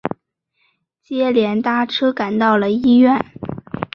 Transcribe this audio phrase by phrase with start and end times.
[1.03, 3.23] 接连搭车赶到了医院